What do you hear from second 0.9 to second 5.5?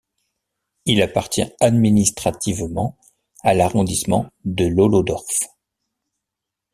appartient administrativement à l'arrondissement de Lolodorf.